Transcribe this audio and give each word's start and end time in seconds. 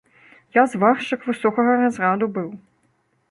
Я 0.55 0.61
зваршчык 0.71 1.27
высокага 1.29 1.77
разраду 1.81 2.25
быў. 2.39 2.49